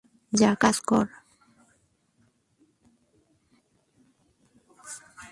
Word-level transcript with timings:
যা 0.33 0.51
কাজ 0.55 0.77
কর। 0.81 1.05